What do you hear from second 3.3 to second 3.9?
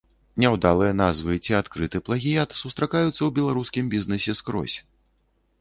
беларускім